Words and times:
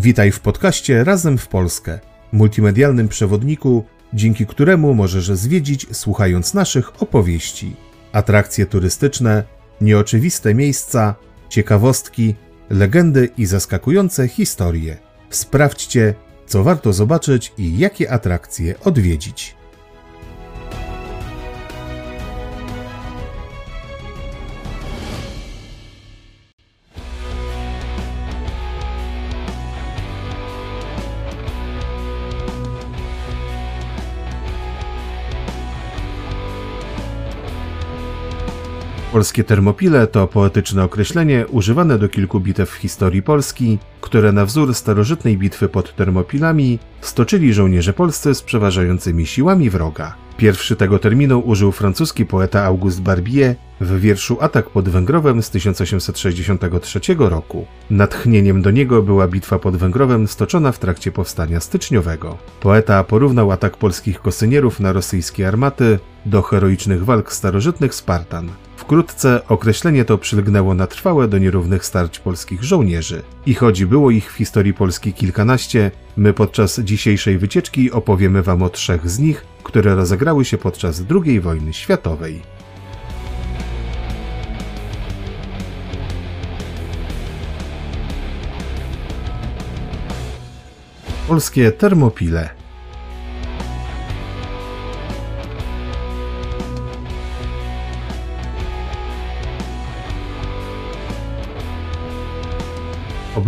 Witaj 0.00 0.32
w 0.32 0.40
podcaście 0.40 1.04
Razem 1.04 1.38
w 1.38 1.48
Polskę, 1.48 1.98
multimedialnym 2.32 3.08
przewodniku, 3.08 3.84
dzięki 4.14 4.46
któremu 4.46 4.94
możesz 4.94 5.26
zwiedzić 5.26 5.86
słuchając 5.92 6.54
naszych 6.54 7.02
opowieści. 7.02 7.76
Atrakcje 8.12 8.66
turystyczne, 8.66 9.44
nieoczywiste 9.80 10.54
miejsca, 10.54 11.14
ciekawostki, 11.48 12.34
legendy 12.70 13.28
i 13.38 13.46
zaskakujące 13.46 14.28
historie. 14.28 14.96
Sprawdźcie, 15.30 16.14
co 16.46 16.64
warto 16.64 16.92
zobaczyć 16.92 17.52
i 17.58 17.78
jakie 17.78 18.12
atrakcje 18.12 18.80
odwiedzić. 18.80 19.57
Polskie 39.18 39.44
termopile 39.44 40.06
to 40.06 40.26
poetyczne 40.26 40.84
określenie 40.84 41.46
używane 41.46 41.98
do 41.98 42.08
kilku 42.08 42.40
bitew 42.40 42.70
w 42.70 42.74
historii 42.74 43.22
Polski, 43.22 43.78
które 44.00 44.32
na 44.32 44.44
wzór 44.44 44.74
starożytnej 44.74 45.38
bitwy 45.38 45.68
pod 45.68 45.96
Termopilami 45.96 46.78
stoczyli 47.00 47.52
żołnierze 47.52 47.92
polscy 47.92 48.34
z 48.34 48.42
przeważającymi 48.42 49.26
siłami 49.26 49.70
wroga. 49.70 50.14
Pierwszy 50.36 50.76
tego 50.76 50.98
terminu 50.98 51.40
użył 51.40 51.72
francuski 51.72 52.24
poeta 52.26 52.64
Auguste 52.64 53.02
Barbier 53.02 53.54
w 53.80 54.00
wierszu 54.00 54.36
Atak 54.40 54.70
pod 54.70 54.88
Węgrowem 54.88 55.42
z 55.42 55.50
1863 55.50 57.00
roku. 57.18 57.66
Natchnieniem 57.90 58.62
do 58.62 58.70
niego 58.70 59.02
była 59.02 59.28
bitwa 59.28 59.58
pod 59.58 59.76
Węgrowem 59.76 60.28
stoczona 60.28 60.72
w 60.72 60.78
trakcie 60.78 61.12
powstania 61.12 61.60
styczniowego. 61.60 62.38
Poeta 62.60 63.04
porównał 63.04 63.52
atak 63.52 63.76
polskich 63.76 64.20
kosynierów 64.20 64.80
na 64.80 64.92
rosyjskie 64.92 65.48
armaty 65.48 65.98
do 66.26 66.42
heroicznych 66.42 67.04
walk 67.04 67.32
starożytnych 67.32 67.94
Spartan. 67.94 68.50
Wkrótce 68.88 69.48
określenie 69.48 70.04
to 70.04 70.18
przylgnęło 70.18 70.74
na 70.74 70.86
trwałe 70.86 71.28
do 71.28 71.38
nierównych 71.38 71.84
starć 71.84 72.18
polskich 72.18 72.64
żołnierzy. 72.64 73.22
I 73.46 73.54
choć 73.54 73.84
było 73.84 74.10
ich 74.10 74.32
w 74.32 74.36
historii 74.36 74.74
Polski 74.74 75.12
kilkanaście, 75.12 75.90
my 76.16 76.32
podczas 76.32 76.80
dzisiejszej 76.80 77.38
wycieczki 77.38 77.92
opowiemy 77.92 78.42
Wam 78.42 78.62
o 78.62 78.68
trzech 78.68 79.10
z 79.10 79.18
nich, 79.18 79.46
które 79.62 79.94
rozegrały 79.94 80.44
się 80.44 80.58
podczas 80.58 81.02
II 81.24 81.40
wojny 81.40 81.72
światowej. 81.72 82.42
Polskie 91.28 91.72
termopile 91.72 92.50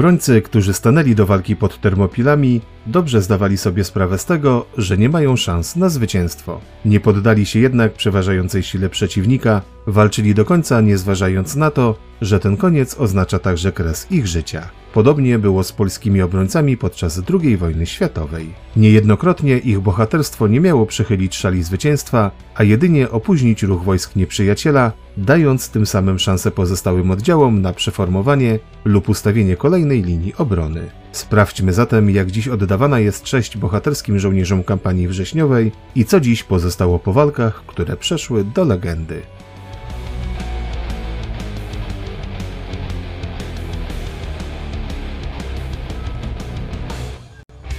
Obrońcy, 0.00 0.42
którzy 0.42 0.72
stanęli 0.74 1.14
do 1.14 1.26
walki 1.26 1.56
pod 1.56 1.80
termopilami, 1.80 2.60
dobrze 2.91 3.22
zdawali 3.22 3.58
sobie 3.58 3.84
sprawę 3.84 4.19
z 4.19 4.24
tego, 4.24 4.66
że 4.77 4.98
nie 4.98 5.08
mają 5.08 5.36
szans 5.36 5.77
na 5.77 5.88
zwycięstwo. 5.88 6.60
Nie 6.84 7.00
poddali 7.00 7.47
się 7.47 7.58
jednak 7.58 7.92
przeważającej 7.92 8.62
sile 8.62 8.88
przeciwnika, 8.88 9.62
walczyli 9.86 10.34
do 10.34 10.44
końca, 10.44 10.80
nie 10.80 10.98
zważając 10.98 11.56
na 11.56 11.70
to, 11.70 11.94
że 12.20 12.41
ten 12.41 12.56
koniec 12.56 12.97
oznacza 12.98 13.38
także 13.38 13.72
kres 13.72 14.06
ich 14.10 14.26
życia. 14.26 14.69
Podobnie 14.92 15.38
było 15.38 15.64
z 15.64 15.72
polskimi 15.72 16.22
obrońcami 16.22 16.76
podczas 16.76 17.22
II 17.32 17.56
wojny 17.56 17.87
światowej. 17.87 18.54
Niejednokrotnie 18.76 19.59
ich 19.59 19.81
bohaterstwo 19.81 20.48
nie 20.48 20.60
miało 20.60 20.87
przechylić 20.87 21.37
szali 21.37 21.62
zwycięstwa, 21.62 22.31
a 22.54 22.62
jedynie 22.62 23.10
opóźnić 23.10 23.62
ruch 23.62 23.82
wojsk 23.84 24.16
nieprzyjaciela, 24.16 24.93
dając 25.16 25.69
tym 25.69 25.87
samym 25.87 26.19
szansę 26.19 26.50
pozostałym 26.50 27.10
oddziałom 27.10 27.62
na 27.62 27.72
przeformowanie 27.72 28.59
lub 28.84 29.09
ustawienie 29.09 29.56
kolejnej 29.56 30.03
linii 30.03 30.34
obrony. 30.34 31.00
Sprawdźmy 31.12 31.72
zatem, 31.72 32.10
jak 32.10 32.31
dziś 32.31 32.48
oddawana 32.48 32.98
jest 32.98 33.25
cześć 33.25 33.56
bohaterskim 33.56 34.19
żołnierzom 34.19 34.65
kampanii 34.65 35.09
wrześniowej 35.09 35.72
i 35.94 36.04
co 36.04 36.21
dziś 36.21 36.43
pozostało 36.43 36.98
po 36.98 37.12
walkach, 37.12 37.62
które 37.66 37.97
przeszły 37.97 38.44
do 38.44 38.65
legendy. 38.65 39.22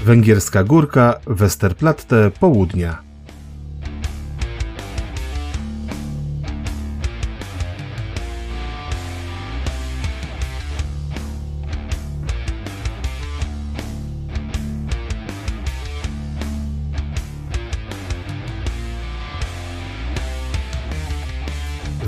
Węgierska 0.06 0.64
Górka, 0.64 1.20
Westerplatte, 1.28 2.32
Południa. 2.40 3.11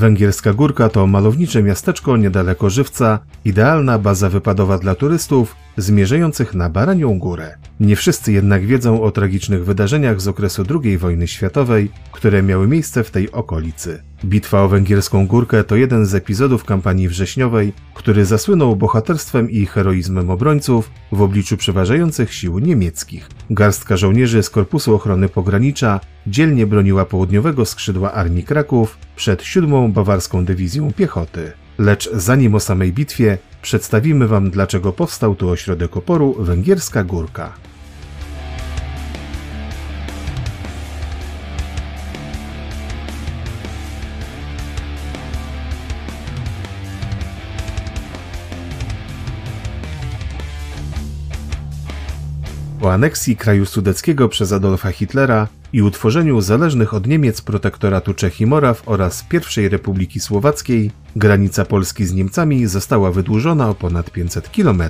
Węgierska 0.04 0.54
Górka 0.54 0.90
to 0.90 1.08
malownicze 1.08 1.64
miasteczko 1.64 2.18
niedaleko 2.18 2.70
Żywca, 2.70 3.20
idealna 3.46 4.00
baza 4.00 4.30
wypadowa 4.30 4.78
dla 4.78 4.96
turystów 4.96 5.56
zmierzających 5.78 6.54
na 6.54 6.70
Baranią 6.70 7.20
Górę. 7.20 7.58
Nie 7.80 7.96
wszyscy 7.96 8.32
jednak 8.32 8.66
wiedzą 8.66 9.02
o 9.02 9.12
tragicznych 9.12 9.66
wydarzeniach 9.66 10.22
z 10.22 10.28
okresu 10.28 10.64
II 10.84 10.98
wojny 10.98 11.28
światowej, 11.28 11.92
które 12.12 12.44
miały 12.44 12.68
miejsce 12.68 13.04
w 13.04 13.12
tej 13.12 13.32
okolicy. 13.32 14.04
Bitwa 14.26 14.62
o 14.62 14.68
Węgierską 14.68 15.28
Górkę 15.28 15.64
to 15.64 15.76
jeden 15.76 16.06
z 16.06 16.16
epizodów 16.16 16.64
kampanii 16.66 17.08
wrześniowej, 17.08 17.74
który 17.94 18.26
zasłynął 18.26 18.76
bohaterstwem 18.76 19.52
i 19.52 19.66
heroizmem 19.66 20.30
obrońców 20.30 20.92
w 21.12 21.22
obliczu 21.22 21.58
przeważających 21.58 22.34
sił 22.34 22.60
niemieckich. 22.60 23.30
Garstka 23.50 23.98
żołnierzy 23.98 24.44
z 24.44 24.50
Korpusu 24.50 24.96
Ochrony 24.96 25.30
Pogranicza 25.30 26.00
dzielnie 26.28 26.68
broniła 26.68 27.06
południowego 27.06 27.66
skrzydła 27.66 28.12
Armii 28.12 28.44
Kraków 28.44 28.98
przed 29.16 29.44
siódmą 29.44 29.92
bawarską 29.92 30.46
dywizją 30.46 30.94
piechoty. 30.94 31.52
Lecz 31.78 32.10
zanim 32.14 32.56
o 32.56 32.60
samej 32.60 32.94
bitwie, 32.94 33.38
przedstawimy 33.64 34.28
Wam 34.28 34.52
dlaczego 34.52 34.94
powstał 34.94 35.36
tu 35.36 35.50
ośrodek 35.50 35.98
oporu 35.98 36.36
Węgierska 36.40 37.04
Górka. 37.04 37.54
Po 52.84 52.94
aneksji 52.94 53.36
kraju 53.36 53.66
sudeckiego 53.66 54.30
przez 54.30 54.52
Adolfa 54.52 54.92
Hitlera 54.92 55.48
i 55.74 55.82
utworzeniu 55.82 56.42
zależnych 56.42 56.94
od 56.94 57.08
Niemiec 57.08 57.42
protektoratu 57.42 58.14
Czech 58.14 58.42
i 58.42 58.46
Moraw 58.46 58.84
oraz 58.86 59.26
I 59.58 59.70
Republiki 59.70 60.20
Słowackiej, 60.20 60.92
granica 61.16 61.66
Polski 61.66 62.06
z 62.06 62.14
Niemcami 62.14 62.68
została 62.68 63.12
wydłużona 63.12 63.70
o 63.70 63.76
ponad 63.76 64.12
500 64.12 64.50
km. 64.50 64.84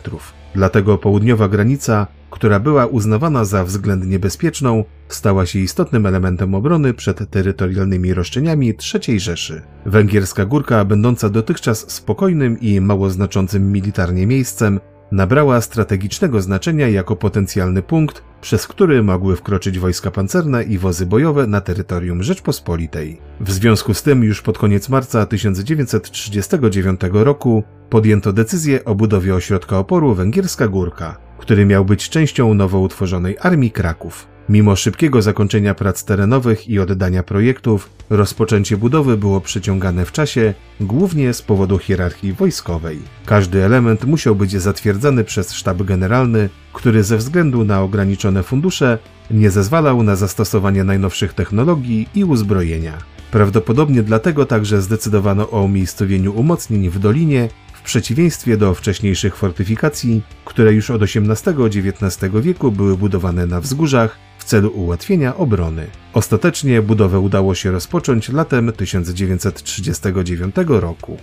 Dlatego 0.55 0.97
południowa 0.97 1.49
granica, 1.49 2.07
która 2.31 2.59
była 2.59 2.85
uznawana 2.85 3.45
za 3.45 3.63
względnie 3.63 4.19
bezpieczną, 4.19 4.83
stała 5.07 5.45
się 5.45 5.59
istotnym 5.59 6.05
elementem 6.05 6.55
obrony 6.55 6.93
przed 6.93 7.29
terytorialnymi 7.29 8.13
roszczeniami 8.13 8.73
III 8.93 9.19
Rzeszy. 9.19 9.61
Węgierska 9.85 10.45
Górka, 10.45 10.85
będąca 10.85 11.29
dotychczas 11.29 11.91
spokojnym 11.91 12.59
i 12.59 12.81
mało 12.81 13.09
znaczącym 13.09 13.71
militarnie 13.71 14.27
miejscem, 14.27 14.79
nabrała 15.13 15.61
strategicznego 15.61 16.41
znaczenia 16.41 16.87
jako 16.87 17.15
potencjalny 17.15 17.81
punkt, 17.81 18.23
przez 18.41 18.67
który 18.67 19.03
mogły 19.03 19.35
wkroczyć 19.35 19.79
wojska 19.79 20.11
pancerne 20.11 20.63
i 20.63 20.77
wozy 20.77 21.05
bojowe 21.05 21.47
na 21.47 21.61
terytorium 21.61 22.23
Rzeczpospolitej. 22.23 23.21
W 23.39 23.51
związku 23.51 23.93
z 23.93 24.03
tym 24.03 24.23
już 24.23 24.41
pod 24.41 24.57
koniec 24.57 24.89
marca 24.89 25.25
1939 25.25 27.01
roku 27.11 27.63
podjęto 27.89 28.33
decyzję 28.33 28.85
o 28.85 28.95
budowie 28.95 29.35
ośrodka 29.35 29.77
oporu 29.77 30.13
Węgierska 30.13 30.67
Górka, 30.67 31.17
który 31.37 31.65
miał 31.65 31.85
być 31.85 32.09
częścią 32.09 32.53
nowo 32.53 32.79
utworzonej 32.79 33.37
Armii 33.41 33.71
Kraków. 33.71 34.27
Mimo 34.49 34.75
szybkiego 34.75 35.21
zakończenia 35.21 35.75
prac 35.75 36.05
terenowych 36.05 36.69
i 36.69 36.79
oddania 36.79 37.23
projektów, 37.23 37.89
rozpoczęcie 38.09 38.77
budowy 38.77 39.17
było 39.17 39.41
przeciągane 39.41 40.05
w 40.05 40.11
czasie, 40.11 40.53
głównie 40.79 41.33
z 41.33 41.41
powodu 41.41 41.77
hierarchii 41.77 42.33
wojskowej. 42.33 42.99
Każdy 43.25 43.63
element 43.63 44.05
musiał 44.05 44.35
być 44.35 44.51
zatwierdzany 44.51 45.23
przez 45.23 45.53
sztab 45.53 45.83
generalny, 45.83 46.49
który 46.73 47.03
ze 47.03 47.17
względu 47.17 47.63
na 47.63 47.81
ograniczone 47.81 48.43
fundusze 48.43 48.97
nie 49.31 49.51
zezwalał 49.51 50.03
na 50.03 50.15
zastosowanie 50.15 50.83
najnowszych 50.83 51.33
technologii 51.33 52.07
i 52.15 52.23
uzbrojenia. 52.23 52.97
Prawdopodobnie 53.31 54.03
dlatego 54.03 54.45
także 54.45 54.81
zdecydowano 54.81 55.49
o 55.49 55.61
umiejscowieniu 55.61 56.33
umocnień 56.33 56.89
w 56.89 56.99
dolinie 56.99 57.49
przeciwieństwie 57.83 58.57
do 58.57 58.73
wcześniejszych 58.73 59.35
fortyfikacji, 59.35 60.21
które 60.45 60.73
już 60.73 60.89
od 60.89 61.01
XVIII-XIX 61.03 62.17
wieku 62.41 62.71
były 62.71 62.97
budowane 62.97 63.45
na 63.45 63.61
wzgórzach 63.61 64.17
w 64.37 64.43
celu 64.43 64.69
ułatwienia 64.69 65.35
obrony. 65.35 65.87
Ostatecznie 66.13 66.81
budowę 66.81 67.19
udało 67.19 67.55
się 67.55 67.71
rozpocząć 67.71 68.29
latem 68.29 68.73
1939 68.73 70.55
roku. 70.67 71.17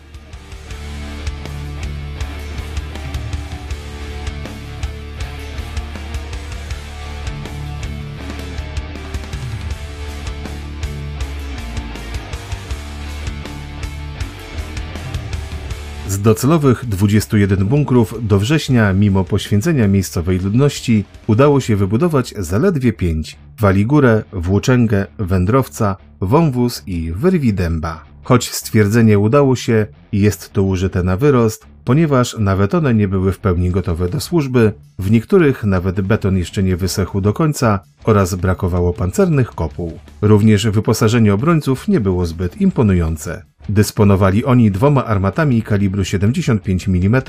Z 16.20 16.22
docelowych 16.22 16.86
21 16.86 17.66
bunkrów 17.66 18.14
do 18.28 18.38
września, 18.38 18.92
mimo 18.92 19.24
poświęcenia 19.24 19.88
miejscowej 19.88 20.38
ludności, 20.38 21.04
udało 21.26 21.60
się 21.60 21.76
wybudować 21.76 22.34
zaledwie 22.38 22.92
5: 22.92 23.38
Waligurę, 23.60 24.22
Włóczęgę, 24.32 25.06
Wędrowca, 25.18 25.96
Wąwóz 26.20 26.82
i 26.86 27.12
Wyrwidęba. 27.12 28.04
Choć 28.22 28.50
stwierdzenie 28.50 29.18
udało 29.18 29.56
się 29.56 29.86
jest 30.12 30.52
to 30.52 30.62
użyte 30.62 31.02
na 31.02 31.16
wyrost, 31.16 31.66
ponieważ 31.84 32.36
nawet 32.38 32.74
one 32.74 32.94
nie 32.94 33.08
były 33.08 33.32
w 33.32 33.38
pełni 33.38 33.70
gotowe 33.70 34.08
do 34.08 34.20
służby, 34.20 34.72
w 34.98 35.10
niektórych 35.10 35.64
nawet 35.64 36.00
beton 36.00 36.36
jeszcze 36.36 36.62
nie 36.62 36.76
wysechł 36.76 37.20
do 37.20 37.32
końca 37.32 37.80
oraz 38.04 38.34
brakowało 38.34 38.92
pancernych 38.92 39.50
kopuł. 39.50 39.98
Również 40.22 40.66
wyposażenie 40.66 41.34
obrońców 41.34 41.88
nie 41.88 42.00
było 42.00 42.26
zbyt 42.26 42.60
imponujące. 42.60 43.49
Dysponowali 43.70 44.44
oni 44.44 44.70
dwoma 44.70 45.04
armatami 45.04 45.62
kalibru 45.62 46.04
75 46.04 46.88
mm, 46.88 47.22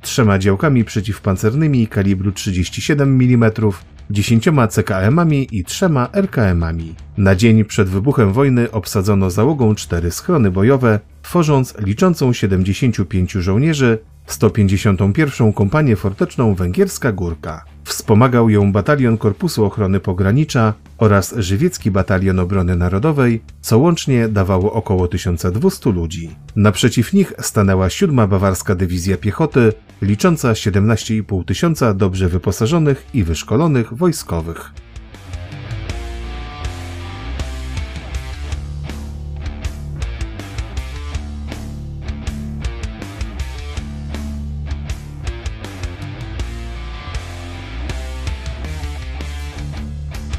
trzema 0.00 0.38
działkami 0.38 0.84
przeciwpancernymi 0.84 1.86
kalibru 1.86 2.32
37 2.32 3.20
mm, 3.20 3.52
dziesięcioma 4.10 4.68
CKM-ami 4.68 5.48
i 5.52 5.64
trzema 5.64 6.08
RKM-ami. 6.12 6.94
Na 7.16 7.34
dzień 7.34 7.64
przed 7.64 7.88
wybuchem 7.88 8.32
wojny 8.32 8.70
obsadzono 8.70 9.30
załogą 9.30 9.74
cztery 9.74 10.10
schrony 10.10 10.50
bojowe, 10.50 11.00
tworząc 11.22 11.74
liczącą 11.78 12.32
75 12.32 13.32
żołnierzy 13.32 13.98
151. 14.26 15.52
Kompanię 15.52 15.96
Forteczną 15.96 16.54
Węgierska 16.54 17.12
Górka. 17.12 17.64
Wspomagał 17.88 18.50
ją 18.50 18.72
Batalion 18.72 19.18
Korpusu 19.18 19.64
Ochrony 19.64 20.00
Pogranicza 20.00 20.74
oraz 20.98 21.34
Żywiecki 21.38 21.90
Batalion 21.90 22.38
Obrony 22.38 22.76
Narodowej, 22.76 23.42
co 23.60 23.78
łącznie 23.78 24.28
dawało 24.28 24.72
około 24.72 25.08
1200 25.08 25.90
ludzi. 25.90 26.30
Naprzeciw 26.56 27.12
nich 27.12 27.32
stanęła 27.40 27.90
7 27.90 28.28
Bawarska 28.28 28.74
Dywizja 28.74 29.16
Piechoty, 29.16 29.72
licząca 30.02 30.52
17,5 30.52 31.44
tysiąca 31.44 31.94
dobrze 31.94 32.28
wyposażonych 32.28 33.06
i 33.14 33.24
wyszkolonych 33.24 33.94
wojskowych. 33.94 34.72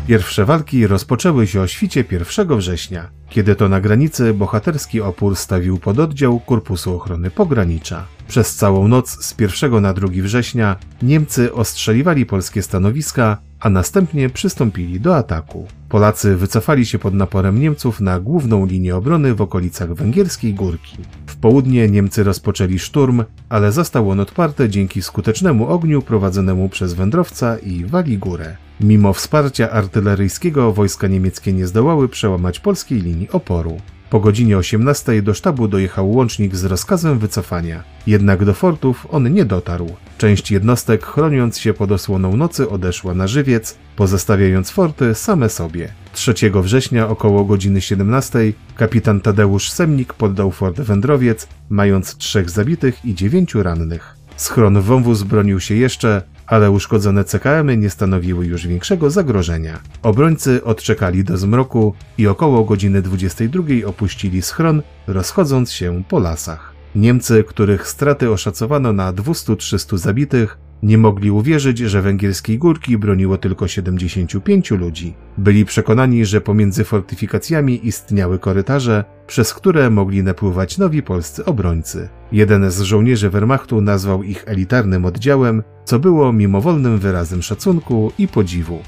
Pierwsze 0.10 0.46
walki 0.46 0.88
rozpoczęły 0.88 1.48
się 1.48 1.62
o 1.62 1.68
świcie 1.68 2.04
1 2.12 2.58
września, 2.58 3.10
kiedy 3.30 3.56
to 3.56 3.70
na 3.70 3.82
granicy 3.82 4.34
bohaterski 4.34 5.02
opór 5.02 5.36
stawił 5.36 5.78
pododdział 5.78 6.40
Korpusu 6.40 6.96
Ochrony 6.96 7.32
Pogranicza. 7.32 8.06
Przez 8.28 8.56
całą 8.56 8.88
noc 8.88 9.26
z 9.26 9.36
1 9.40 9.82
na 9.82 9.94
2 9.94 10.08
września 10.12 10.76
Niemcy 11.02 11.54
ostrzeliwali 11.54 12.26
polskie 12.26 12.62
stanowiska, 12.62 13.38
a 13.60 13.70
następnie 13.70 14.30
przystąpili 14.30 15.00
do 15.00 15.18
ataku. 15.18 15.68
Polacy 15.90 16.36
wycofali 16.36 16.86
się 16.86 17.00
pod 17.00 17.14
naporem 17.14 17.60
Niemców 17.60 18.02
na 18.02 18.20
główną 18.20 18.66
linię 18.66 18.96
obrony 18.96 19.36
w 19.36 19.42
okolicach 19.42 19.94
Węgierskiej 19.94 20.54
Górki. 20.54 20.98
W 21.28 21.36
południe 21.36 21.88
Niemcy 21.88 22.24
rozpoczęli 22.24 22.80
szturm, 22.80 23.24
ale 23.50 23.72
został 23.72 24.10
on 24.10 24.20
odparty 24.20 24.70
dzięki 24.70 25.02
skutecznemu 25.02 25.68
ogniu 25.68 26.02
prowadzonemu 26.02 26.70
przez 26.70 26.94
wędrowca 26.94 27.58
i 27.58 27.86
Waligurę. 27.86 28.69
Mimo 28.80 29.14
wsparcia 29.14 29.72
artyleryjskiego 29.72 30.74
wojska 30.74 31.08
niemieckie 31.08 31.54
nie 31.54 31.68
zdołały 31.68 32.10
przełamać 32.10 32.60
polskiej 32.60 33.02
linii 33.02 33.30
oporu. 33.30 33.78
Po 34.10 34.20
godzinie 34.20 34.58
18 34.58 35.22
do 35.22 35.34
sztabu 35.34 35.68
dojechał 35.68 36.12
łącznik 36.12 36.56
z 36.56 36.66
rozkazem 36.66 37.20
wycofania. 37.20 37.84
Jednak 38.08 38.46
do 38.46 38.54
fortów 38.54 39.08
on 39.10 39.34
nie 39.34 39.46
dotarł. 39.46 39.96
Część 40.18 40.52
jednostek, 40.52 41.06
chroniąc 41.06 41.60
się 41.60 41.74
pod 41.74 41.92
osłoną 41.92 42.38
nocy, 42.38 42.70
odeszła 42.70 43.14
na 43.14 43.28
żywiec, 43.28 43.78
pozostawiając 43.96 44.70
forty 44.70 45.16
same 45.16 45.50
sobie. 45.50 45.94
3 46.14 46.34
września 46.62 47.10
około 47.10 47.46
godziny 47.46 47.82
17 47.82 48.40
kapitan 48.76 49.22
Tadeusz 49.22 49.72
Semnik 49.72 50.14
poddał 50.14 50.52
fort 50.52 50.82
Wędrowiec, 50.82 51.48
mając 51.70 52.18
trzech 52.18 52.50
zabitych 52.50 53.06
i 53.06 53.16
dziewięciu 53.16 53.64
rannych. 53.64 54.19
Schron 54.40 54.82
wąwóz 54.82 55.24
bronił 55.24 55.60
się 55.60 55.76
jeszcze, 55.76 56.22
ale 56.48 56.72
uszkodzone 56.72 57.24
CKM-y 57.24 57.78
nie 57.78 57.90
stanowiły 57.90 58.46
już 58.46 58.68
większego 58.68 59.10
zagrożenia. 59.10 59.80
Obrońcy 60.04 60.64
odczekali 60.64 61.24
do 61.24 61.38
zmroku 61.38 61.94
i 62.18 62.28
około 62.28 62.64
godziny 62.64 63.02
22 63.02 63.64
opuścili 63.86 64.42
schron, 64.42 64.82
rozchodząc 65.08 65.72
się 65.72 66.04
po 66.10 66.20
lasach. 66.20 66.74
Niemcy, 66.96 67.44
których 67.44 67.88
straty 67.88 68.32
oszacowano 68.32 68.94
na 68.94 69.14
200-300 69.14 69.98
zabitych, 69.98 70.58
nie 70.84 70.98
mogli 70.98 71.32
uwierzyć, 71.32 71.78
że 71.78 72.02
węgierskiej 72.02 72.58
górki 72.58 72.98
broniło 72.98 73.38
tylko 73.38 73.68
75 73.68 74.72
ludzi. 74.72 75.14
Byli 75.38 75.66
przekonani, 75.66 76.26
że 76.26 76.42
pomiędzy 76.42 76.84
fortyfikacjami 76.84 77.88
istniały 77.88 78.40
korytarze, 78.40 79.04
przez 79.28 79.54
które 79.54 79.90
mogli 79.90 80.24
napływać 80.24 80.78
nowi 80.78 81.04
polscy 81.04 81.46
obrońcy. 81.46 82.10
Jeden 82.32 82.72
z 82.72 82.82
żołnierzy 82.82 83.30
Wehrmachtu 83.30 83.82
nazwał 83.82 84.24
ich 84.24 84.44
elitarnym 84.48 85.06
oddziałem, 85.06 85.64
co 85.86 86.00
było 86.00 86.34
mimowolnym 86.34 86.98
wyrazem 86.98 87.42
szacunku 87.42 88.12
i 88.18 88.28
podziwu. 88.28 88.80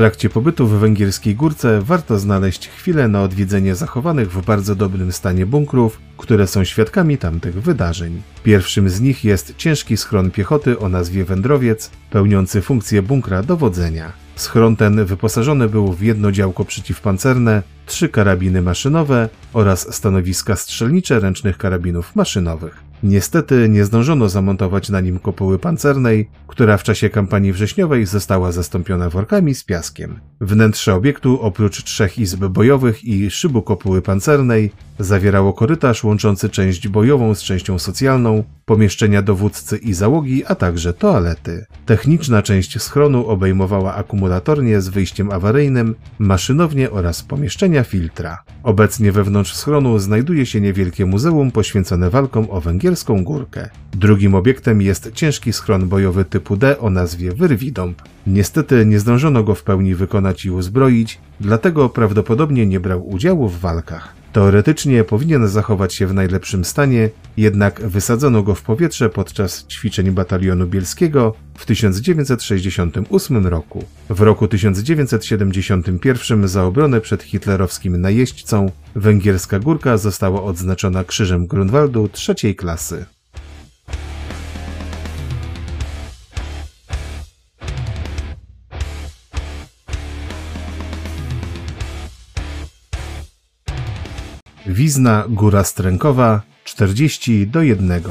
Trakcie 0.00 0.30
pobytu 0.30 0.66
w 0.66 0.70
węgierskiej 0.70 1.34
górce 1.34 1.80
warto 1.82 2.18
znaleźć 2.18 2.68
chwilę 2.68 3.08
na 3.08 3.22
odwiedzenie 3.22 3.74
zachowanych 3.74 4.32
w 4.32 4.44
bardzo 4.44 4.74
dobrym 4.74 5.12
stanie 5.12 5.46
bunkrów, 5.46 6.00
które 6.16 6.46
są 6.46 6.64
świadkami 6.64 7.18
tamtych 7.18 7.62
wydarzeń. 7.62 8.22
Pierwszym 8.42 8.90
z 8.90 9.00
nich 9.00 9.24
jest 9.24 9.54
ciężki 9.56 9.96
schron 9.96 10.30
piechoty 10.30 10.78
o 10.78 10.88
nazwie 10.88 11.24
Wędrowiec, 11.24 11.90
pełniący 12.10 12.62
funkcję 12.62 13.02
bunkra 13.02 13.42
dowodzenia. 13.42 14.12
Schron 14.36 14.76
ten 14.76 15.04
wyposażony 15.04 15.68
był 15.68 15.92
w 15.92 16.02
jedno 16.02 16.32
działko 16.32 16.64
przeciwpancerne, 16.64 17.62
trzy 17.86 18.08
karabiny 18.08 18.62
maszynowe 18.62 19.28
oraz 19.52 19.94
stanowiska 19.94 20.56
strzelnicze 20.56 21.20
ręcznych 21.20 21.58
karabinów 21.58 22.16
maszynowych. 22.16 22.89
Niestety 23.02 23.68
nie 23.68 23.84
zdążono 23.84 24.28
zamontować 24.28 24.88
na 24.88 25.00
nim 25.00 25.18
kopuły 25.18 25.58
pancernej, 25.58 26.28
która 26.46 26.76
w 26.76 26.82
czasie 26.82 27.10
kampanii 27.10 27.52
wrześniowej 27.52 28.06
została 28.06 28.52
zastąpiona 28.52 29.10
workami 29.10 29.54
z 29.54 29.64
piaskiem. 29.64 30.20
Wnętrze 30.40 30.94
obiektu 30.94 31.38
oprócz 31.42 31.84
trzech 31.84 32.18
izb 32.18 32.44
bojowych 32.44 33.04
i 33.04 33.30
szybu 33.30 33.62
kopuły 33.62 34.02
pancernej 34.02 34.70
zawierało 34.98 35.52
korytarz 35.52 36.04
łączący 36.04 36.48
część 36.48 36.88
bojową 36.88 37.34
z 37.34 37.42
częścią 37.42 37.78
socjalną, 37.78 38.44
pomieszczenia 38.70 39.22
dowódcy 39.22 39.76
i 39.76 39.94
załogi, 39.94 40.44
a 40.46 40.54
także 40.54 40.92
toalety. 40.92 41.66
Techniczna 41.86 42.42
część 42.42 42.82
schronu 42.82 43.26
obejmowała 43.26 43.94
akumulatornie 43.94 44.80
z 44.80 44.88
wyjściem 44.88 45.30
awaryjnym, 45.30 45.94
maszynownię 46.18 46.90
oraz 46.90 47.22
pomieszczenia 47.22 47.84
filtra. 47.84 48.42
Obecnie 48.62 49.12
wewnątrz 49.12 49.54
schronu 49.54 49.98
znajduje 49.98 50.46
się 50.46 50.60
niewielkie 50.60 51.06
muzeum 51.06 51.50
poświęcone 51.50 52.10
walkom 52.10 52.46
o 52.50 52.60
węgierską 52.60 53.24
górkę. 53.24 53.68
Drugim 53.92 54.34
obiektem 54.34 54.82
jest 54.82 55.12
ciężki 55.14 55.52
schron 55.52 55.88
bojowy 55.88 56.24
typu 56.24 56.56
D 56.56 56.78
o 56.78 56.90
nazwie 56.90 57.32
Wyrwidąb. 57.32 58.02
Niestety 58.26 58.86
nie 58.86 59.00
zdążono 59.00 59.42
go 59.42 59.54
w 59.54 59.62
pełni 59.62 59.94
wykonać 59.94 60.44
i 60.44 60.50
uzbroić, 60.50 61.18
dlatego 61.40 61.88
prawdopodobnie 61.88 62.66
nie 62.66 62.80
brał 62.80 63.08
udziału 63.08 63.48
w 63.48 63.60
walkach. 63.60 64.19
Teoretycznie 64.32 65.04
powinien 65.04 65.48
zachować 65.48 65.94
się 65.94 66.06
w 66.06 66.14
najlepszym 66.14 66.64
stanie, 66.64 67.10
jednak 67.36 67.88
wysadzono 67.88 68.42
go 68.42 68.54
w 68.54 68.62
powietrze 68.62 69.08
podczas 69.08 69.66
ćwiczeń 69.66 70.10
batalionu 70.10 70.66
bielskiego 70.66 71.34
w 71.54 71.66
1968 71.66 73.46
roku. 73.46 73.84
W 74.08 74.20
roku 74.20 74.48
1971 74.48 76.48
za 76.48 76.64
obronę 76.64 77.00
przed 77.00 77.22
hitlerowskim 77.22 78.00
najeźdźcą 78.00 78.70
węgierska 78.94 79.58
górka 79.58 79.96
została 79.96 80.42
odznaczona 80.42 81.04
Krzyżem 81.04 81.46
Grunwaldu 81.46 82.08
trzeciej 82.08 82.56
klasy. 82.56 83.04
Wizna 94.80 95.24
Góra 95.28 95.64
Strękowa 95.64 96.42
40 96.64 97.46
do 97.46 97.62
1. 97.62 98.02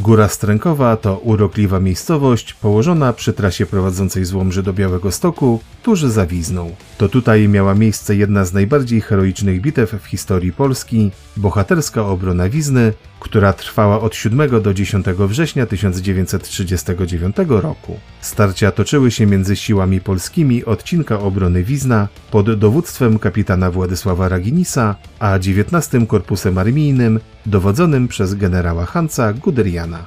Góra 0.00 0.28
Strękowa 0.28 0.96
to 0.96 1.18
urokliwa 1.18 1.80
miejscowość 1.80 2.54
położona 2.54 3.12
przy 3.12 3.32
trasie 3.32 3.66
prowadzącej 3.66 4.24
z 4.24 4.32
Łomży 4.32 4.62
do 4.62 4.72
Białego 4.72 5.10
Stoku, 5.12 5.60
tuż 5.82 6.02
za 6.02 6.26
Wizną. 6.26 6.74
To 6.98 7.08
tutaj 7.08 7.48
miała 7.48 7.74
miejsce 7.74 8.16
jedna 8.16 8.44
z 8.44 8.52
najbardziej 8.52 9.00
heroicznych 9.00 9.60
bitew 9.60 9.92
w 10.02 10.06
historii 10.06 10.52
Polski, 10.52 11.10
bohaterska 11.36 12.06
obrona 12.06 12.48
Wizny, 12.48 12.92
która 13.20 13.52
trwała 13.52 14.00
od 14.00 14.14
7 14.14 14.62
do 14.62 14.74
10 14.74 15.06
września 15.06 15.66
1939 15.66 17.36
roku. 17.48 17.98
Starcia 18.20 18.72
toczyły 18.72 19.10
się 19.10 19.26
między 19.26 19.56
siłami 19.56 20.00
polskimi 20.00 20.64
odcinka 20.64 21.20
obrony 21.20 21.64
Wizna 21.64 22.08
pod 22.30 22.54
dowództwem 22.54 23.18
kapitana 23.18 23.70
Władysława 23.70 24.28
Raginisa, 24.28 24.96
a 25.18 25.38
19 25.38 26.06
Korpusem 26.06 26.58
Armijnym 26.58 27.20
dowodzonym 27.46 28.08
przez 28.08 28.34
generała 28.34 28.86
Hansa 28.86 29.32
Guderiana. 29.32 29.99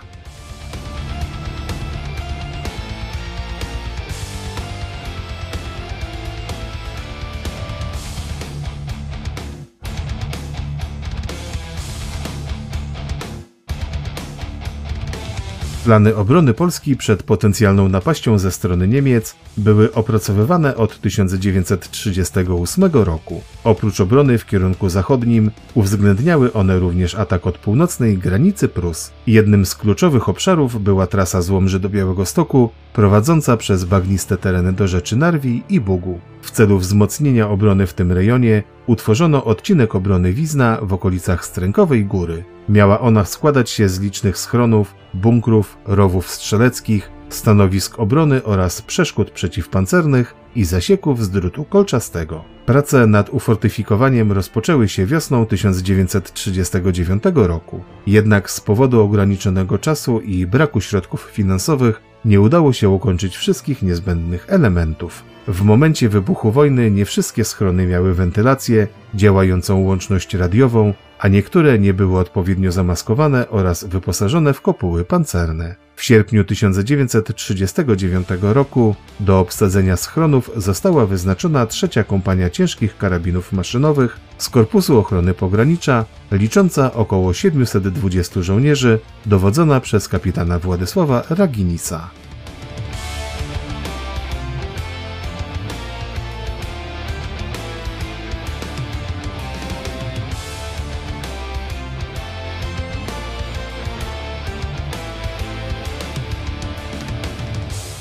Plany 15.93 16.15
obrony 16.15 16.53
Polski 16.53 16.95
przed 16.95 17.23
potencjalną 17.23 17.89
napaścią 17.89 18.39
ze 18.39 18.51
strony 18.51 18.87
Niemiec 18.87 19.35
były 19.57 19.93
opracowywane 19.93 20.75
od 20.75 21.01
1938 21.01 22.91
roku. 22.93 23.41
Oprócz 23.63 23.99
obrony 23.99 24.37
w 24.37 24.45
kierunku 24.45 24.89
zachodnim 24.89 25.51
uwzględniały 25.73 26.53
one 26.53 26.79
również 26.79 27.15
atak 27.15 27.47
od 27.47 27.57
północnej 27.57 28.17
granicy 28.17 28.67
Prus. 28.67 29.11
Jednym 29.27 29.65
z 29.65 29.75
kluczowych 29.75 30.29
obszarów 30.29 30.83
była 30.83 31.07
trasa 31.07 31.41
z 31.41 31.49
Łomży 31.49 31.79
do 31.79 31.89
Białegostoku, 31.89 32.69
prowadząca 32.93 33.57
przez 33.57 33.85
bagniste 33.85 34.37
tereny 34.37 34.73
do 34.73 34.87
rzeczy 34.87 35.15
Narwi 35.15 35.63
i 35.69 35.79
Bugu. 35.79 36.19
W 36.41 36.51
celu 36.51 36.77
wzmocnienia 36.77 37.49
obrony 37.49 37.87
w 37.87 37.93
tym 37.93 38.11
rejonie 38.11 38.63
utworzono 38.87 39.43
odcinek 39.43 39.95
obrony 39.95 40.33
Wizna 40.33 40.77
w 40.81 40.93
okolicach 40.93 41.45
Strękowej 41.45 42.05
Góry. 42.05 42.43
Miała 42.69 42.99
ona 42.99 43.25
składać 43.25 43.69
się 43.69 43.89
z 43.89 43.99
licznych 43.99 44.37
schronów, 44.37 44.95
bunkrów, 45.13 45.77
rowów 45.85 46.29
strzeleckich, 46.29 47.11
stanowisk 47.29 47.99
obrony 47.99 48.43
oraz 48.43 48.81
przeszkód 48.81 49.31
przeciwpancernych 49.31 50.35
i 50.55 50.65
zasieków 50.65 51.23
z 51.23 51.29
drutu 51.29 51.65
kolczastego. 51.65 52.43
Prace 52.65 53.07
nad 53.07 53.29
ufortyfikowaniem 53.29 54.31
rozpoczęły 54.31 54.87
się 54.87 55.05
wiosną 55.05 55.45
1939 55.45 57.23
roku. 57.35 57.83
Jednak 58.07 58.51
z 58.51 58.61
powodu 58.61 59.01
ograniczonego 59.01 59.77
czasu 59.77 60.19
i 60.19 60.47
braku 60.47 60.81
środków 60.81 61.21
finansowych 61.21 62.12
nie 62.25 62.41
udało 62.41 62.73
się 62.73 62.89
ukończyć 62.89 63.37
wszystkich 63.37 63.81
niezbędnych 63.81 64.45
elementów. 64.49 65.23
W 65.47 65.61
momencie 65.61 66.09
wybuchu 66.09 66.51
wojny 66.51 66.91
nie 66.91 67.05
wszystkie 67.05 67.43
schrony 67.43 67.87
miały 67.87 68.13
wentylację, 68.13 68.87
działającą 69.13 69.79
łączność 69.79 70.33
radiową, 70.33 70.93
a 71.23 71.27
niektóre 71.27 71.79
nie 71.79 71.93
były 71.93 72.19
odpowiednio 72.19 72.71
zamaskowane 72.71 73.49
oraz 73.49 73.83
wyposażone 73.83 74.53
w 74.53 74.61
kopuły 74.61 75.05
pancerne. 75.05 75.75
W 75.95 76.03
sierpniu 76.03 76.43
1939 76.43 78.27
roku 78.41 78.95
do 79.19 79.39
obsadzenia 79.39 79.97
schronów 79.97 80.51
została 80.55 81.05
wyznaczona 81.05 81.65
trzecia 81.65 82.03
kompania 82.03 82.49
ciężkich 82.49 82.97
karabinów 82.97 83.53
maszynowych 83.53 84.19
z 84.37 84.49
Korpusu 84.49 84.99
Ochrony 84.99 85.33
Pogranicza, 85.33 86.05
licząca 86.31 86.93
około 86.93 87.33
720 87.33 88.41
żołnierzy, 88.41 88.99
dowodzona 89.25 89.79
przez 89.79 90.07
kapitana 90.07 90.59
Władysława 90.59 91.23
Raginisa. 91.29 92.09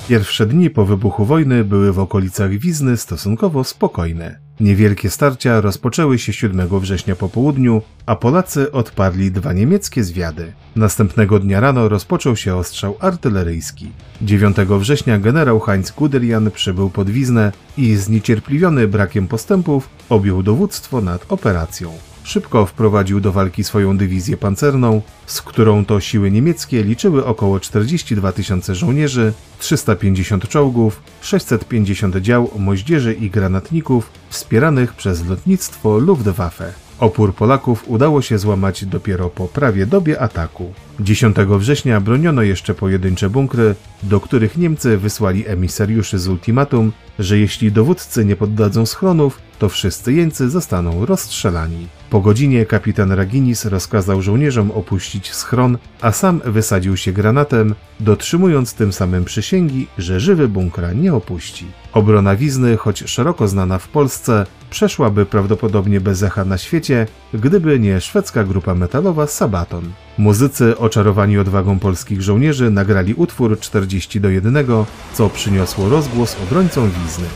Pierwsze 0.08 0.46
dni 0.46 0.70
po 0.70 0.84
wybuchu 0.84 1.24
wojny 1.24 1.64
były 1.64 1.92
w 1.92 1.98
okolicach 1.98 2.50
Wizny 2.50 2.96
stosunkowo 2.96 3.64
spokojne. 3.64 4.38
Niewielkie 4.60 5.10
starcia 5.10 5.60
rozpoczęły 5.60 6.18
się 6.18 6.32
7 6.32 6.80
września 6.80 7.16
po 7.16 7.28
południu, 7.28 7.82
a 8.06 8.16
Polacy 8.16 8.72
odparli 8.72 9.30
dwa 9.30 9.52
niemieckie 9.52 10.04
zwiady. 10.04 10.52
Następnego 10.76 11.38
dnia 11.38 11.60
rano 11.60 11.88
rozpoczął 11.88 12.36
się 12.36 12.56
ostrzał 12.56 12.96
artyleryjski. 13.00 13.92
9 14.22 14.56
września 14.56 15.18
generał 15.18 15.60
Heinz 15.60 15.90
Guderian 15.90 16.50
przybył 16.50 16.90
pod 16.90 17.10
Wiznę 17.10 17.52
i 17.76 17.96
zniecierpliwiony 17.96 18.88
brakiem 18.88 19.28
postępów 19.28 19.88
objął 20.08 20.42
dowództwo 20.42 21.00
nad 21.00 21.32
operacją. 21.32 21.92
Szybko 22.24 22.66
wprowadził 22.66 23.20
do 23.20 23.32
walki 23.32 23.64
swoją 23.64 23.96
dywizję 23.96 24.36
pancerną, 24.36 25.02
z 25.26 25.42
którą 25.42 25.84
to 25.84 26.00
siły 26.00 26.30
niemieckie 26.30 26.82
liczyły 26.82 27.24
około 27.24 27.60
42 27.60 28.32
tysiące 28.32 28.74
żołnierzy, 28.74 29.32
350 29.58 30.48
czołgów, 30.48 31.02
650 31.20 32.16
dział 32.16 32.50
moździerzy 32.58 33.14
i 33.14 33.30
granatników 33.30 34.10
wspieranych 34.30 34.94
przez 34.94 35.26
lotnictwo 35.26 35.98
Luftwaffe. 35.98 36.72
Opór 36.98 37.34
Polaków 37.34 37.84
udało 37.86 38.22
się 38.22 38.38
złamać 38.38 38.84
dopiero 38.84 39.30
po 39.30 39.48
prawie 39.48 39.86
dobie 39.86 40.20
ataku. 40.20 40.72
10 41.00 41.36
września 41.36 42.00
broniono 42.00 42.42
jeszcze 42.42 42.74
pojedyncze 42.74 43.30
bunkry, 43.30 43.74
do 44.02 44.20
których 44.20 44.56
Niemcy 44.56 44.98
wysłali 44.98 45.48
emisariuszy 45.48 46.18
z 46.18 46.28
ultimatum, 46.28 46.92
że 47.18 47.38
jeśli 47.38 47.72
dowódcy 47.72 48.24
nie 48.24 48.36
poddadzą 48.36 48.86
schronów, 48.86 49.38
to 49.58 49.68
wszyscy 49.68 50.12
jeńcy 50.12 50.50
zostaną 50.50 51.06
rozstrzelani. 51.06 51.88
Po 52.12 52.20
godzinie 52.20 52.66
kapitan 52.66 53.12
Raginis 53.12 53.64
rozkazał 53.64 54.22
żołnierzom 54.22 54.70
opuścić 54.70 55.32
schron, 55.32 55.78
a 56.00 56.12
sam 56.12 56.40
wysadził 56.44 56.96
się 56.96 57.12
granatem, 57.12 57.74
dotrzymując 58.00 58.74
tym 58.74 58.92
samym 58.92 59.24
przysięgi, 59.24 59.86
że 59.98 60.20
żywy 60.20 60.48
bunkra 60.48 60.92
nie 60.92 61.14
opuści. 61.14 61.66
Obrona 61.92 62.36
Wizny, 62.36 62.76
choć 62.76 62.98
szeroko 62.98 63.48
znana 63.48 63.78
w 63.78 63.88
Polsce, 63.88 64.46
przeszłaby 64.70 65.26
prawdopodobnie 65.26 66.00
bez 66.00 66.22
echa 66.22 66.44
na 66.44 66.58
świecie, 66.58 67.06
gdyby 67.34 67.78
nie 67.78 68.00
szwedzka 68.00 68.44
grupa 68.44 68.74
metalowa 68.74 69.26
Sabaton. 69.26 69.92
Muzycy 70.18 70.78
oczarowani 70.78 71.38
odwagą 71.38 71.78
polskich 71.78 72.22
żołnierzy 72.22 72.70
nagrali 72.70 73.14
utwór 73.14 73.60
40 73.60 74.20
do 74.20 74.30
1, 74.30 74.66
co 75.14 75.30
przyniosło 75.30 75.88
rozgłos 75.88 76.36
obrońcom 76.42 76.90
Wizny. 76.90 77.26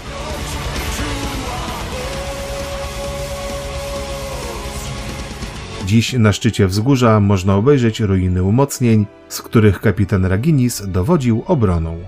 Dziś 5.87 6.13
na 6.13 6.33
szczycie 6.33 6.67
wzgórza 6.67 7.21
można 7.21 7.55
obejrzeć 7.55 8.01
ruiny 8.01 8.43
umocnień, 8.43 9.07
z 9.29 9.43
których 9.43 9.81
kapitan 9.81 10.25
Raginis 10.25 10.83
dowodził 10.87 11.43
obroną. 11.47 11.99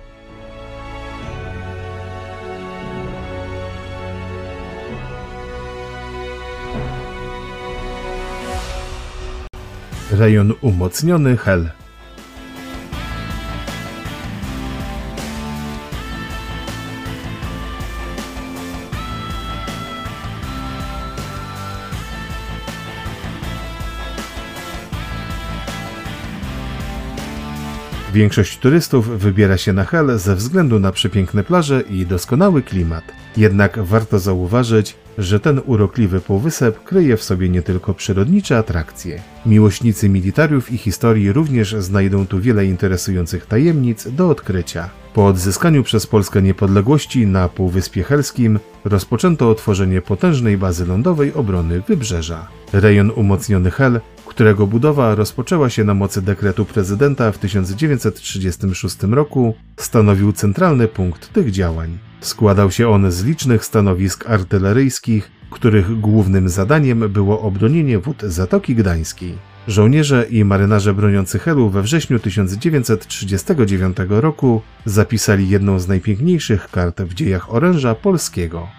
Rejon 10.11 10.53
umocniony 10.61 11.37
Hel 11.37 11.71
Większość 28.19 28.59
turystów 28.59 29.09
wybiera 29.09 29.57
się 29.57 29.73
na 29.73 29.85
Hel 29.85 30.19
ze 30.19 30.35
względu 30.35 30.81
na 30.81 30.93
przepiękne 30.93 31.45
plaże 31.45 31.81
i 31.81 32.07
doskonały 32.07 32.63
klimat. 32.63 33.05
Jednak 33.37 33.79
warto 33.79 34.19
zauważyć, 34.19 34.97
że 35.19 35.41
ten 35.41 35.61
urokliwy 35.67 36.21
półwysep 36.21 36.85
kryje 36.85 37.17
w 37.17 37.23
sobie 37.23 37.49
nie 37.49 37.63
tylko 37.63 37.95
przyrodnicze 37.95 38.59
atrakcje. 38.59 39.23
Miłośnicy 39.47 40.09
militariów 40.09 40.73
i 40.73 40.79
historii 40.79 41.33
również 41.33 41.75
znajdą 41.79 42.27
tu 42.27 42.41
wiele 42.41 42.67
interesujących 42.67 43.47
tajemnic 43.47 44.09
do 44.09 44.31
odkrycia. 44.31 44.91
Po 45.15 45.27
odzyskaniu 45.27 45.83
przez 45.83 46.07
Polskę 46.07 46.43
niepodległości 46.43 47.27
na 47.27 47.49
Półwyspie 47.49 48.03
Helskim 48.03 48.59
rozpoczęto 48.85 49.51
otworzenie 49.51 50.03
potężnej 50.03 50.59
bazy 50.59 50.87
lądowej 50.87 51.35
obrony 51.35 51.83
Wybrzeża. 51.89 52.49
Rejon 52.73 53.11
umocniony 53.11 53.71
Hel 53.71 54.01
którego 54.39 54.67
budowa 54.67 55.15
rozpoczęła 55.15 55.71
się 55.71 55.85
na 55.85 55.95
mocy 55.95 56.23
dekretu 56.23 56.65
prezydenta 56.65 57.33
w 57.33 57.39
1936 57.39 58.97
roku, 59.03 59.55
stanowił 59.77 60.33
centralny 60.33 60.89
punkt 60.89 61.33
tych 61.33 61.51
działań. 61.51 61.99
Składał 62.21 62.71
się 62.71 62.89
on 62.89 63.11
z 63.11 63.25
licznych 63.25 63.65
stanowisk 63.65 64.31
artyleryjskich, 64.31 65.31
których 65.51 66.01
głównym 66.01 66.49
zadaniem 66.49 67.09
było 67.09 67.41
obronienie 67.41 67.99
wód 67.99 68.23
Zatoki 68.23 68.75
Gdańskiej. 68.75 69.39
Żołnierze 69.69 70.27
i 70.31 70.45
marynarze 70.45 70.95
broniący 70.95 71.39
Helu 71.39 71.71
we 71.71 71.83
wrześniu 71.83 72.19
1939 72.19 73.97
roku 74.09 74.63
zapisali 74.85 75.49
jedną 75.49 75.79
z 75.79 75.89
najpiękniejszych 75.89 76.71
kart 76.71 77.03
w 77.03 77.15
dziejach 77.15 77.55
oręża 77.55 77.95
polskiego. 77.95 78.78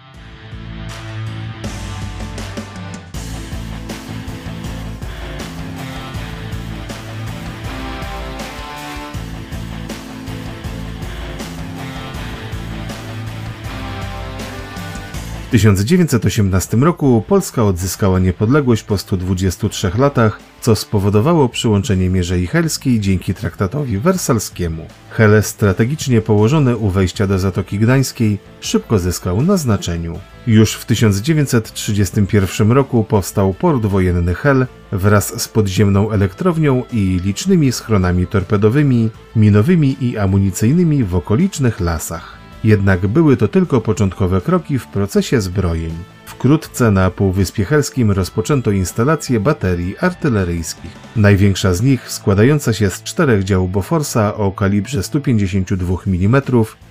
1918 15.50 16.76
roku 16.76 17.24
Polska 17.28 17.64
odzyskała 17.64 18.18
niepodległość 18.18 18.82
po 18.82 18.98
123 18.98 19.90
latach, 19.98 20.40
co 20.60 20.76
spowodowało 20.76 21.48
przyłączenie 21.48 22.10
Mierzei 22.10 22.46
Helskiej 22.46 23.00
dzięki 23.00 23.34
traktatowi 23.34 23.98
wersalskiemu. 23.98 24.86
Hel 25.10 25.42
strategicznie 25.42 26.20
położony 26.20 26.76
u 26.76 26.90
wejścia 26.90 27.26
do 27.26 27.38
Zatoki 27.38 27.78
Gdańskiej 27.78 28.38
szybko 28.60 28.98
zyskał 28.98 29.42
na 29.42 29.56
znaczeniu. 29.56 30.18
Już 30.46 30.74
w 30.74 30.84
1931 30.84 32.72
roku 32.72 33.04
powstał 33.04 33.54
port 33.54 33.86
wojenny 33.86 34.34
Hel 34.34 34.66
wraz 34.92 35.42
z 35.42 35.48
podziemną 35.48 36.10
elektrownią 36.10 36.82
i 36.92 37.20
licznymi 37.24 37.72
schronami 37.72 38.26
torpedowymi, 38.26 39.10
minowymi 39.36 39.96
i 40.00 40.18
amunicyjnymi 40.18 41.04
w 41.04 41.14
okolicznych 41.14 41.80
lasach. 41.80 42.39
Jednak 42.64 43.06
były 43.06 43.36
to 43.36 43.48
tylko 43.48 43.80
początkowe 43.80 44.40
kroki 44.40 44.78
w 44.78 44.86
procesie 44.86 45.40
zbrojeń. 45.40 45.92
Wkrótce 46.26 46.90
na 46.90 47.10
Półwyspie 47.10 47.64
Helskim 47.64 48.10
rozpoczęto 48.10 48.70
instalację 48.70 49.40
baterii 49.40 49.98
artyleryjskich. 49.98 50.90
Największa 51.16 51.74
z 51.74 51.82
nich, 51.82 52.10
składająca 52.10 52.72
się 52.72 52.90
z 52.90 53.02
czterech 53.02 53.44
działów 53.44 53.72
Boforsa 53.72 54.34
o 54.34 54.52
kalibrze 54.52 55.02
152 55.02 55.96
mm, 56.06 56.42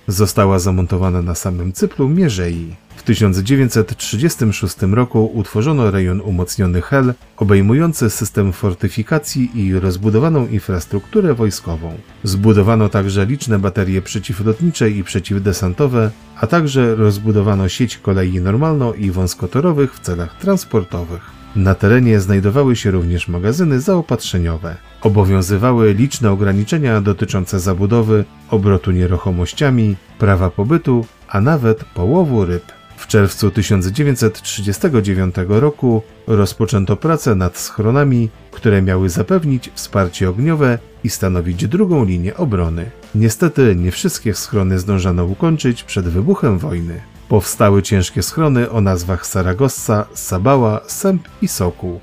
została 0.08 0.60
zamontowana 0.60 1.22
na 1.22 1.36
samym 1.36 1.74
cyplu 1.74 2.10
Mierzei. 2.10 2.76
W 3.00 3.04
1936 3.04 4.78
roku 4.82 5.32
utworzono 5.34 5.92
rejon 5.92 6.22
umocniony 6.22 6.82
HEL, 6.82 7.14
obejmujący 7.38 8.10
system 8.10 8.54
fortyfikacji 8.54 9.52
i 9.56 9.80
rozbudowaną 9.80 10.48
infrastrukturę 10.48 11.34
wojskową. 11.34 11.94
Zbudowano 12.24 12.90
także 12.90 13.26
liczne 13.26 13.60
baterie 13.60 14.02
przeciwlotnicze 14.02 14.90
i 14.90 15.04
przeciwdesantowe, 15.04 16.12
a 16.40 16.48
także 16.48 16.96
rozbudowano 16.96 17.70
sieć 17.70 17.98
kolei 17.98 18.40
normalno 18.42 18.94
i 18.94 19.12
wąskotorowych 19.12 19.96
w 19.96 20.00
celach 20.00 20.40
transportowych. 20.40 21.22
Na 21.56 21.76
terenie 21.76 22.20
znajdowały 22.20 22.76
się 22.76 22.92
również 22.92 23.28
magazyny 23.28 23.82
zaopatrzeniowe. 23.82 24.76
Obowiązywały 25.02 25.94
liczne 25.94 26.32
ograniczenia 26.32 27.02
dotyczące 27.02 27.60
zabudowy, 27.60 28.26
obrotu 28.50 28.92
nieruchomościami, 28.92 29.96
prawa 30.18 30.50
pobytu, 30.50 31.06
a 31.30 31.42
nawet 31.42 31.84
połowu 31.84 32.46
ryb. 32.46 32.79
W 33.00 33.08
czerwcu 33.08 33.52
1939 33.52 35.36
roku 35.48 36.02
rozpoczęto 36.28 36.98
pracę 36.98 37.36
nad 37.36 37.58
schronami, 37.58 38.30
które 38.52 38.82
miały 38.82 39.10
zapewnić 39.10 39.72
wsparcie 39.74 40.30
ogniowe 40.30 40.80
i 41.04 41.10
stanowić 41.10 41.68
drugą 41.68 42.06
linię 42.06 42.38
obrony. 42.38 42.92
Niestety 43.16 43.76
nie 43.76 43.92
wszystkie 43.92 44.34
schrony 44.34 44.80
zdążano 44.80 45.26
ukończyć 45.26 45.84
przed 45.84 46.06
wybuchem 46.06 46.58
wojny. 46.58 47.02
Powstały 47.30 47.84
ciężkie 47.84 48.24
schrony 48.24 48.72
o 48.72 48.82
nazwach 48.82 49.26
Saragossa, 49.26 50.06
Sabała, 50.14 50.82
Sęp 50.88 51.28
i 51.42 51.48
Sokół. 51.48 52.00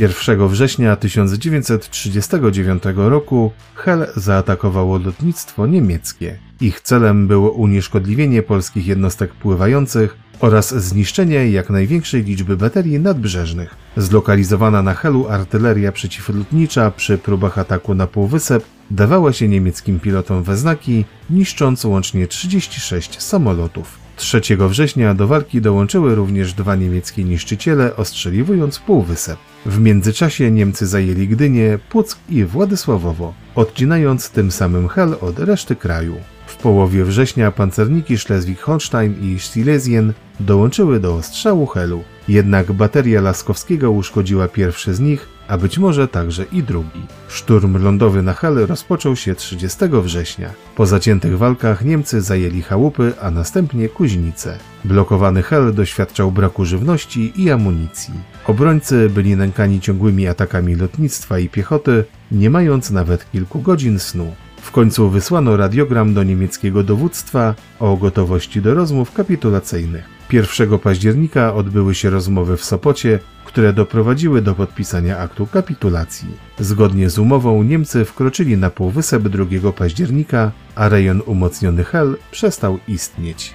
1 0.00 0.48
września 0.48 0.96
1939 0.96 2.82
roku 2.96 3.52
Hel 3.74 4.06
zaatakowało 4.16 4.98
lotnictwo 4.98 5.66
niemieckie. 5.66 6.38
Ich 6.60 6.80
celem 6.80 7.26
było 7.26 7.50
unieszkodliwienie 7.50 8.42
polskich 8.42 8.86
jednostek 8.86 9.32
pływających 9.32 10.16
oraz 10.40 10.74
zniszczenie 10.74 11.50
jak 11.50 11.70
największej 11.70 12.22
liczby 12.22 12.56
baterii 12.56 13.00
nadbrzeżnych. 13.00 13.74
Zlokalizowana 13.96 14.82
na 14.82 14.94
Helu 14.94 15.28
artyleria 15.28 15.92
przeciwlotnicza 15.92 16.90
przy 16.90 17.18
próbach 17.18 17.58
ataku 17.58 17.94
na 17.94 18.06
półwysep 18.06 18.64
dawała 18.90 19.32
się 19.32 19.48
niemieckim 19.48 20.00
pilotom 20.00 20.42
we 20.42 20.56
znaki, 20.56 21.04
niszcząc 21.30 21.84
łącznie 21.84 22.26
36 22.26 23.22
samolotów. 23.22 24.05
3 24.16 24.40
września 24.68 25.14
do 25.14 25.26
walki 25.26 25.60
dołączyły 25.60 26.14
również 26.14 26.52
dwa 26.52 26.76
niemieckie 26.76 27.24
niszczyciele, 27.24 27.96
ostrzeliwując 27.96 28.78
półwysep. 28.78 29.38
W 29.66 29.80
międzyczasie 29.80 30.50
Niemcy 30.50 30.86
zajęli 30.86 31.28
Gdynię, 31.28 31.78
Puck 31.88 32.18
i 32.28 32.44
Władysławowo, 32.44 33.34
odcinając 33.54 34.30
tym 34.30 34.50
samym 34.50 34.88
Hel 34.88 35.16
od 35.20 35.38
reszty 35.38 35.76
kraju. 35.76 36.14
W 36.46 36.56
połowie 36.56 37.04
września 37.04 37.52
pancerniki 37.52 38.16
Schleswig-Holstein 38.16 39.12
i 39.22 39.38
Silesien 39.38 40.12
dołączyły 40.40 41.00
do 41.00 41.14
ostrzału 41.14 41.66
Helu. 41.66 42.02
Jednak 42.28 42.72
bateria 42.72 43.20
Laskowskiego 43.20 43.90
uszkodziła 43.90 44.48
pierwszy 44.48 44.94
z 44.94 45.00
nich, 45.00 45.28
a 45.48 45.58
być 45.58 45.78
może 45.78 46.08
także 46.08 46.44
i 46.52 46.62
drugi. 46.62 47.00
Szturm 47.28 47.82
lądowy 47.84 48.22
na 48.22 48.32
Hel 48.32 48.66
rozpoczął 48.66 49.16
się 49.16 49.34
30 49.34 49.78
września. 49.92 50.50
Po 50.76 50.86
zaciętych 50.86 51.38
walkach 51.38 51.84
Niemcy 51.84 52.20
zajęli 52.20 52.62
chałupy, 52.62 53.12
a 53.20 53.30
następnie 53.30 53.88
Kuźnice. 53.88 54.58
Blokowany 54.84 55.42
Hel 55.42 55.74
doświadczał 55.74 56.32
braku 56.32 56.64
żywności 56.64 57.42
i 57.42 57.50
amunicji. 57.50 58.14
Obrońcy 58.46 59.10
byli 59.10 59.36
nękani 59.36 59.80
ciągłymi 59.80 60.26
atakami 60.28 60.74
lotnictwa 60.74 61.38
i 61.38 61.48
piechoty, 61.48 62.04
nie 62.32 62.50
mając 62.50 62.90
nawet 62.90 63.30
kilku 63.30 63.60
godzin 63.60 63.98
snu. 63.98 64.34
W 64.66 64.70
końcu 64.70 65.10
wysłano 65.10 65.56
radiogram 65.56 66.14
do 66.14 66.22
niemieckiego 66.22 66.82
dowództwa 66.82 67.54
o 67.80 67.96
gotowości 67.96 68.62
do 68.62 68.74
rozmów 68.74 69.12
kapitulacyjnych. 69.12 70.04
1 70.32 70.78
października 70.78 71.54
odbyły 71.54 71.94
się 71.94 72.10
rozmowy 72.10 72.56
w 72.56 72.64
Sopocie, 72.64 73.18
które 73.44 73.72
doprowadziły 73.72 74.42
do 74.42 74.54
podpisania 74.54 75.18
aktu 75.18 75.46
kapitulacji. 75.46 76.28
Zgodnie 76.58 77.10
z 77.10 77.18
umową 77.18 77.62
Niemcy 77.62 78.04
wkroczyli 78.04 78.56
na 78.56 78.70
półwysep 78.70 79.22
2 79.22 79.72
października, 79.72 80.52
a 80.74 80.88
rejon 80.88 81.22
umocniony 81.26 81.84
Hel 81.84 82.16
przestał 82.30 82.78
istnieć. 82.88 83.54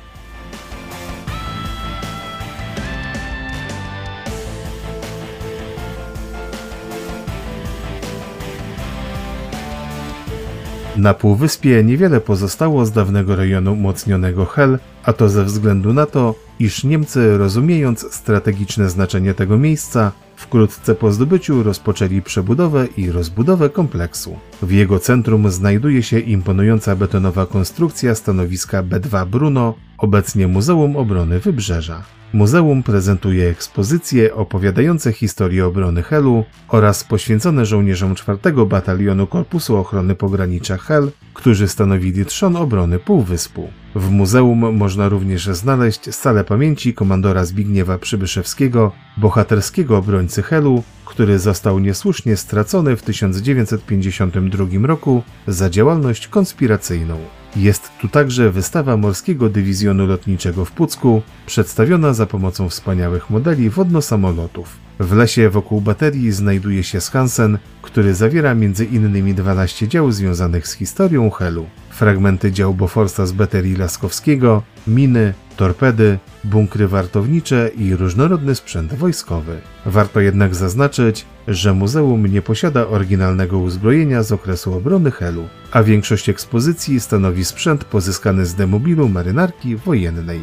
Na 10.98 11.14
półwyspie 11.14 11.84
niewiele 11.84 12.22
pozostało 12.22 12.86
z 12.86 12.92
dawnego 12.92 13.36
rejonu 13.36 13.74
umocnionego 13.74 14.46
Hel, 14.46 14.80
a 15.04 15.14
to 15.14 15.30
ze 15.30 15.44
względu 15.44 15.94
na 15.94 16.06
to, 16.06 16.36
iż 16.60 16.84
Niemcy, 16.84 17.38
rozumiejąc 17.38 18.14
strategiczne 18.14 18.90
znaczenie 18.90 19.34
tego 19.34 19.58
miejsca, 19.58 20.12
wkrótce 20.36 20.96
po 20.96 21.12
zdobyciu 21.12 21.64
rozpoczęli 21.64 22.22
przebudowę 22.22 22.88
i 22.98 23.12
rozbudowę 23.12 23.70
kompleksu. 23.70 24.38
W 24.62 24.72
jego 24.72 25.00
centrum 25.00 25.52
znajduje 25.52 26.04
się 26.04 26.20
imponująca 26.20 26.96
betonowa 26.96 27.46
konstrukcja 27.46 28.16
stanowiska 28.16 28.84
B2 28.84 29.28
Bruno, 29.28 29.74
obecnie 29.98 30.48
Muzeum 30.48 30.98
Obrony 30.98 31.40
Wybrzeża. 31.40 32.04
Muzeum 32.34 32.84
prezentuje 32.84 33.50
ekspozycje 33.50 34.36
opowiadające 34.36 35.14
historię 35.14 35.66
obrony 35.66 36.04
Helu 36.04 36.44
oraz 36.68 37.04
poświęcone 37.04 37.66
żołnierzom 37.66 38.16
4 38.16 38.40
Batalionu 38.68 39.28
Korpusu 39.28 39.78
Ochrony 39.78 40.16
Pogranicza 40.16 40.78
Hel, 40.78 41.12
którzy 41.34 41.68
stanowili 41.68 42.26
trzon 42.26 42.56
obrony 42.56 43.00
Półwyspu. 43.00 43.70
W 43.96 44.10
muzeum 44.10 44.76
można 44.76 45.10
również 45.10 45.46
znaleźć 45.46 46.16
salę 46.16 46.44
pamięci 46.44 46.94
komandora 46.94 47.46
Zbigniewa 47.46 47.98
Przybyszewskiego, 47.98 48.92
bohaterskiego 49.18 49.98
obrońcy 49.98 50.44
Helu, 50.44 50.84
który 51.06 51.40
został 51.40 51.80
niesłusznie 51.80 52.38
stracony 52.38 52.96
w 52.96 53.04
1952 53.04 54.88
roku 54.88 55.24
za 55.48 55.70
działalność 55.70 56.28
konspiracyjną. 56.28 57.41
Jest 57.56 57.92
tu 58.02 58.08
także 58.08 58.52
wystawa 58.52 58.98
Morskiego 58.98 59.50
Dywizjonu 59.50 60.08
Lotniczego 60.08 60.66
w 60.66 60.72
Pucku, 60.72 61.22
przedstawiona 61.46 62.14
za 62.14 62.26
pomocą 62.26 62.70
wspaniałych 62.70 63.30
modeli 63.30 63.70
wodno-samolotów. 63.70 64.78
W 65.00 65.14
lesie 65.14 65.50
wokół 65.50 65.82
baterii 65.82 66.32
znajduje 66.32 66.84
się 66.84 67.02
skansen, 67.02 67.58
który 67.82 68.14
zawiera 68.14 68.52
m.in. 68.52 69.36
12 69.36 69.88
dział 69.88 70.12
związanych 70.12 70.68
z 70.68 70.74
historią 70.74 71.30
Helu. 71.30 71.66
Fragmenty 71.90 72.52
dział 72.52 72.74
Boforsa 72.74 73.26
z 73.26 73.32
baterii 73.32 73.76
Laskowskiego, 73.76 74.64
miny, 74.88 75.34
torpedy, 75.62 76.18
bunkry 76.44 76.88
wartownicze 76.88 77.70
i 77.78 77.96
różnorodny 77.96 78.56
sprzęt 78.56 78.94
wojskowy. 78.94 79.58
Warto 79.86 80.20
jednak 80.20 80.56
zaznaczyć, 80.56 81.26
że 81.48 81.74
muzeum 81.74 82.28
nie 82.28 82.42
posiada 82.42 82.88
oryginalnego 82.88 83.58
uzbrojenia 83.58 84.24
z 84.24 84.32
okresu 84.32 84.74
obrony 84.74 85.12
Helu, 85.12 85.48
a 85.72 85.84
większość 85.84 86.30
ekspozycji 86.30 87.00
stanowi 87.00 87.46
sprzęt 87.46 87.84
pozyskany 87.84 88.46
z 88.46 88.56
demobilu 88.56 89.10
marynarki 89.10 89.76
wojennej. 89.76 90.42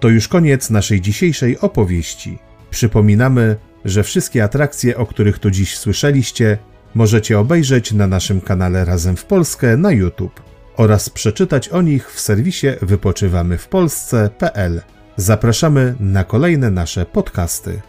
To 0.00 0.08
już 0.08 0.28
koniec 0.28 0.70
naszej 0.70 1.00
dzisiejszej 1.00 1.58
opowieści. 1.58 2.38
Przypominamy, 2.70 3.56
że 3.84 4.02
wszystkie 4.02 4.44
atrakcje, 4.44 4.96
o 4.96 5.06
których 5.06 5.38
tu 5.38 5.50
dziś 5.50 5.78
słyszeliście, 5.78 6.58
możecie 6.94 7.38
obejrzeć 7.38 7.92
na 7.92 8.06
naszym 8.06 8.40
kanale 8.40 8.84
Razem 8.84 9.16
w 9.16 9.24
Polskę 9.24 9.76
na 9.76 9.92
YouTube 9.92 10.40
oraz 10.76 11.10
przeczytać 11.10 11.68
o 11.68 11.82
nich 11.82 12.12
w 12.12 12.20
serwisie 12.20 12.66
wypoczywamywpolsce.pl. 12.82 14.82
Zapraszamy 15.16 15.94
na 16.00 16.24
kolejne 16.24 16.70
nasze 16.70 17.06
podcasty. 17.06 17.80